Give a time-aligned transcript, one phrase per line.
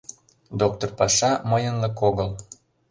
[0.59, 2.29] Доктор паша мыйынлык огыл.